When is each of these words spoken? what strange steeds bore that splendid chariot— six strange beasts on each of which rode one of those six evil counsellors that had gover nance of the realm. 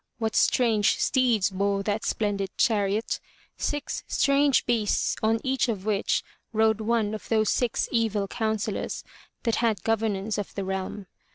what 0.17 0.35
strange 0.35 0.97
steeds 0.99 1.51
bore 1.51 1.83
that 1.83 2.03
splendid 2.03 2.49
chariot— 2.57 3.19
six 3.57 4.03
strange 4.07 4.65
beasts 4.65 5.15
on 5.21 5.39
each 5.43 5.69
of 5.69 5.85
which 5.85 6.23
rode 6.53 6.81
one 6.81 7.13
of 7.13 7.29
those 7.29 7.51
six 7.51 7.87
evil 7.91 8.27
counsellors 8.27 9.03
that 9.43 9.57
had 9.57 9.83
gover 9.83 10.09
nance 10.09 10.39
of 10.39 10.55
the 10.55 10.65
realm. 10.65 11.05